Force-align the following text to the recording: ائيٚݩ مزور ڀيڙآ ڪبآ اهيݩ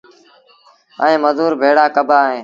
ائيٚݩ 1.03 1.21
مزور 1.23 1.51
ڀيڙآ 1.61 1.85
ڪبآ 1.95 2.17
اهيݩ 2.27 2.39